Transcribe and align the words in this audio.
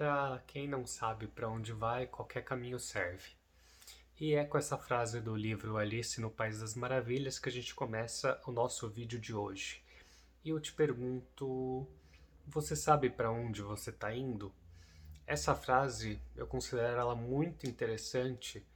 Para 0.00 0.42
quem 0.46 0.66
não 0.66 0.86
sabe 0.86 1.26
para 1.26 1.46
onde 1.46 1.74
vai, 1.74 2.06
qualquer 2.06 2.42
caminho 2.42 2.80
serve. 2.80 3.32
E 4.18 4.32
é 4.32 4.46
com 4.46 4.56
essa 4.56 4.78
frase 4.78 5.20
do 5.20 5.36
livro 5.36 5.76
Alice 5.76 6.18
no 6.22 6.30
País 6.30 6.60
das 6.60 6.74
Maravilhas 6.74 7.38
que 7.38 7.50
a 7.50 7.52
gente 7.52 7.74
começa 7.74 8.40
o 8.46 8.50
nosso 8.50 8.88
vídeo 8.88 9.20
de 9.20 9.34
hoje. 9.34 9.84
E 10.42 10.48
eu 10.48 10.58
te 10.58 10.72
pergunto: 10.72 11.86
você 12.46 12.74
sabe 12.74 13.10
para 13.10 13.30
onde 13.30 13.60
você 13.60 13.90
está 13.90 14.14
indo? 14.14 14.50
Essa 15.26 15.54
frase 15.54 16.18
eu 16.34 16.46
considero 16.46 16.98
ela 16.98 17.14
muito 17.14 17.68
interessante 17.68 18.66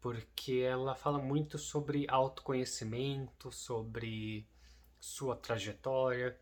porque 0.00 0.58
ela 0.58 0.94
fala 0.94 1.18
muito 1.18 1.58
sobre 1.58 2.06
autoconhecimento, 2.08 3.50
sobre 3.50 4.46
sua 5.00 5.34
trajetória. 5.34 6.38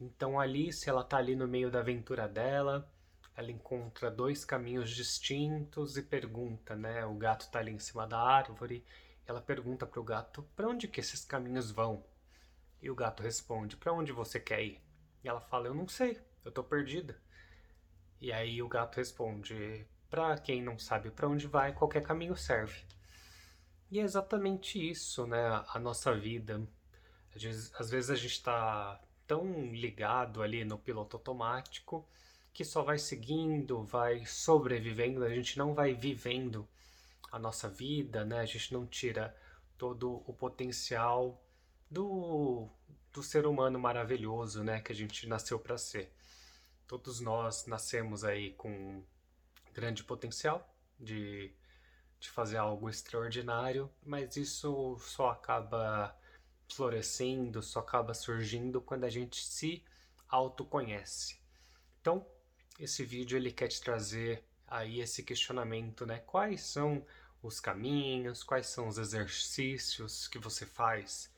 Então 0.00 0.38
Alice, 0.38 0.88
ela 0.88 1.02
tá 1.02 1.16
ali 1.16 1.34
no 1.34 1.48
meio 1.48 1.72
da 1.72 1.80
aventura 1.80 2.28
dela, 2.28 2.88
ela 3.38 3.52
encontra 3.52 4.10
dois 4.10 4.44
caminhos 4.44 4.90
distintos 4.90 5.96
e 5.96 6.02
pergunta, 6.02 6.74
né? 6.74 7.06
O 7.06 7.14
gato 7.14 7.48
tá 7.48 7.60
ali 7.60 7.70
em 7.70 7.78
cima 7.78 8.04
da 8.04 8.18
árvore. 8.18 8.84
Ela 9.24 9.40
pergunta 9.40 9.86
pro 9.86 10.02
gato: 10.02 10.42
"Para 10.56 10.66
onde 10.66 10.88
que 10.88 10.98
esses 10.98 11.24
caminhos 11.24 11.70
vão?" 11.70 12.04
E 12.82 12.90
o 12.90 12.96
gato 12.96 13.22
responde: 13.22 13.76
"Para 13.76 13.92
onde 13.92 14.10
você 14.10 14.40
quer 14.40 14.64
ir?" 14.64 14.82
E 15.22 15.28
ela 15.28 15.40
fala: 15.40 15.68
"Eu 15.68 15.74
não 15.74 15.86
sei, 15.86 16.20
eu 16.44 16.50
tô 16.50 16.64
perdida." 16.64 17.16
E 18.20 18.32
aí 18.32 18.60
o 18.60 18.66
gato 18.66 18.96
responde: 18.96 19.86
"Para 20.10 20.36
quem 20.36 20.60
não 20.60 20.76
sabe 20.76 21.08
para 21.08 21.28
onde 21.28 21.46
vai, 21.46 21.72
qualquer 21.72 22.02
caminho 22.02 22.36
serve." 22.36 22.84
E 23.88 24.00
é 24.00 24.02
exatamente 24.02 24.78
isso, 24.90 25.28
né? 25.28 25.64
A 25.68 25.78
nossa 25.78 26.12
vida. 26.12 26.66
Às 27.78 27.88
vezes 27.90 28.10
a 28.10 28.16
gente 28.16 28.32
está 28.32 29.00
tão 29.28 29.72
ligado 29.72 30.42
ali 30.42 30.64
no 30.64 30.76
piloto 30.76 31.16
automático 31.16 32.04
que 32.52 32.64
só 32.64 32.82
vai 32.82 32.98
seguindo, 32.98 33.84
vai 33.84 34.24
sobrevivendo, 34.26 35.24
a 35.24 35.34
gente 35.34 35.58
não 35.58 35.74
vai 35.74 35.94
vivendo 35.94 36.68
a 37.30 37.38
nossa 37.38 37.68
vida, 37.68 38.24
né? 38.24 38.40
A 38.40 38.46
gente 38.46 38.72
não 38.72 38.86
tira 38.86 39.36
todo 39.76 40.22
o 40.26 40.32
potencial 40.32 41.42
do, 41.90 42.68
do 43.12 43.22
ser 43.22 43.46
humano 43.46 43.78
maravilhoso, 43.78 44.64
né? 44.64 44.80
Que 44.80 44.92
a 44.92 44.94
gente 44.94 45.26
nasceu 45.26 45.58
para 45.58 45.78
ser. 45.78 46.12
Todos 46.86 47.20
nós 47.20 47.66
nascemos 47.66 48.24
aí 48.24 48.52
com 48.54 49.02
grande 49.72 50.02
potencial 50.02 50.74
de, 50.98 51.52
de 52.18 52.28
fazer 52.30 52.56
algo 52.56 52.88
extraordinário, 52.88 53.90
mas 54.04 54.36
isso 54.36 54.98
só 55.00 55.30
acaba 55.30 56.16
florescendo, 56.68 57.62
só 57.62 57.80
acaba 57.80 58.12
surgindo 58.14 58.80
quando 58.80 59.04
a 59.04 59.10
gente 59.10 59.44
se 59.44 59.84
autoconhece. 60.28 61.40
Então, 62.00 62.26
esse 62.78 63.04
vídeo 63.04 63.36
ele 63.36 63.50
quer 63.50 63.68
te 63.68 63.80
trazer 63.80 64.44
aí 64.66 65.00
esse 65.00 65.22
questionamento, 65.22 66.06
né? 66.06 66.18
Quais 66.20 66.60
são 66.62 67.04
os 67.42 67.60
caminhos, 67.60 68.42
quais 68.42 68.66
são 68.66 68.88
os 68.88 68.98
exercícios 68.98 70.28
que 70.28 70.38
você 70.38 70.66
faz 70.66 71.32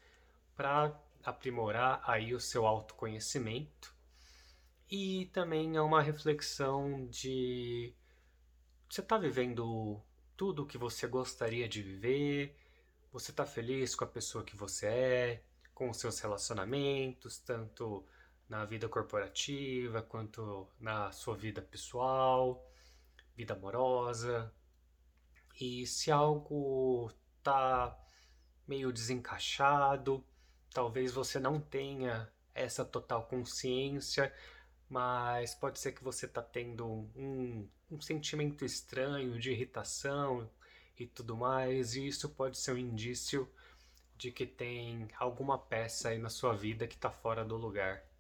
para 0.57 0.99
aprimorar 1.25 2.03
aí 2.07 2.35
o 2.35 2.41
seu 2.41 2.67
autoconhecimento? 2.67 3.95
E 4.91 5.27
também 5.33 5.77
é 5.77 5.81
uma 5.81 6.03
reflexão 6.03 7.07
de 7.07 7.95
você 8.89 9.01
está 9.03 9.17
vivendo 9.17 10.03
tudo 10.37 10.65
o 10.65 10.67
que 10.67 10.77
você 10.77 11.07
gostaria 11.07 11.69
de 11.69 11.81
viver? 11.81 12.57
Você 13.13 13.31
está 13.31 13.47
feliz 13.47 13.95
com 13.95 14.05
a 14.05 14.09
pessoa 14.09 14.43
que 14.43 14.57
você 14.57 14.87
é, 14.87 15.43
com 15.73 15.89
os 15.91 15.97
seus 15.99 16.19
relacionamentos, 16.19 17.39
tanto 17.39 18.05
na 18.51 18.65
vida 18.65 18.89
corporativa, 18.89 20.03
quanto 20.03 20.69
na 20.81 21.13
sua 21.13 21.37
vida 21.37 21.63
pessoal, 21.63 22.69
vida 23.37 23.55
amorosa. 23.55 24.53
E 25.61 25.87
se 25.87 26.11
algo 26.11 27.13
tá 27.45 27.97
meio 28.67 28.93
desencaixado, 28.93 30.25
talvez 30.75 31.13
você 31.13 31.39
não 31.39 31.61
tenha 31.61 32.29
essa 32.53 32.85
total 32.85 33.25
consciência, 33.27 34.35
mas 34.89 35.55
pode 35.55 35.79
ser 35.79 35.93
que 35.93 36.03
você 36.03 36.27
tá 36.27 36.43
tendo 36.43 36.85
um, 37.15 37.69
um 37.89 38.01
sentimento 38.01 38.65
estranho 38.65 39.39
de 39.39 39.53
irritação 39.53 40.51
e 40.99 41.07
tudo 41.07 41.37
mais, 41.37 41.95
e 41.95 42.09
isso 42.09 42.29
pode 42.29 42.59
ser 42.59 42.73
um 42.73 42.79
indício 42.79 43.49
de 44.17 44.33
que 44.33 44.45
tem 44.45 45.09
alguma 45.19 45.57
peça 45.57 46.09
aí 46.09 46.19
na 46.19 46.29
sua 46.29 46.53
vida 46.53 46.89
que 46.89 46.97
está 46.97 47.11
fora 47.11 47.45
do 47.45 47.57
lugar. 47.57 48.11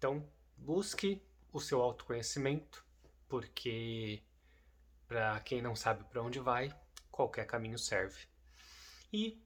Então, 0.00 0.26
busque 0.56 1.22
o 1.52 1.60
seu 1.60 1.82
autoconhecimento, 1.82 2.82
porque 3.28 4.22
para 5.06 5.38
quem 5.40 5.60
não 5.60 5.76
sabe 5.76 6.04
para 6.04 6.22
onde 6.22 6.40
vai, 6.40 6.74
qualquer 7.10 7.46
caminho 7.46 7.78
serve. 7.78 8.24
E, 9.12 9.38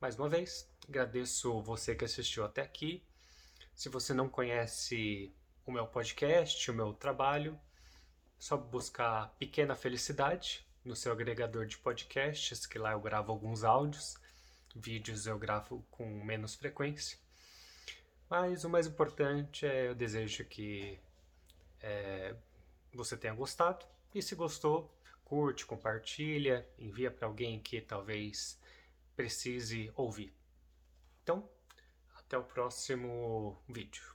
mais 0.00 0.18
uma 0.18 0.28
vez, 0.28 0.68
agradeço 0.88 1.62
você 1.62 1.94
que 1.94 2.04
assistiu 2.04 2.44
até 2.44 2.60
aqui. 2.60 3.06
Se 3.72 3.88
você 3.88 4.12
não 4.12 4.28
conhece 4.28 5.32
o 5.64 5.70
meu 5.70 5.86
podcast, 5.86 6.68
o 6.72 6.74
meu 6.74 6.92
trabalho, 6.92 7.56
só 8.36 8.56
buscar 8.56 9.32
Pequena 9.38 9.76
Felicidade 9.76 10.66
no 10.84 10.96
seu 10.96 11.12
agregador 11.12 11.66
de 11.66 11.78
podcasts, 11.78 12.66
que 12.66 12.80
lá 12.80 12.90
eu 12.90 13.00
gravo 13.00 13.30
alguns 13.30 13.62
áudios, 13.62 14.16
vídeos 14.74 15.28
eu 15.28 15.38
gravo 15.38 15.86
com 15.88 16.04
menos 16.24 16.56
frequência. 16.56 17.23
Mas 18.28 18.64
o 18.64 18.70
mais 18.70 18.86
importante 18.86 19.66
é 19.66 19.88
eu 19.88 19.94
desejo 19.94 20.44
que 20.44 20.98
é, 21.80 22.34
você 22.92 23.16
tenha 23.16 23.34
gostado. 23.34 23.86
E 24.14 24.22
se 24.22 24.34
gostou, 24.34 24.92
curte, 25.24 25.66
compartilha, 25.66 26.66
envia 26.78 27.10
para 27.10 27.26
alguém 27.26 27.60
que 27.60 27.80
talvez 27.80 28.58
precise 29.16 29.92
ouvir. 29.96 30.32
Então, 31.22 31.48
até 32.16 32.38
o 32.38 32.44
próximo 32.44 33.58
vídeo. 33.68 34.13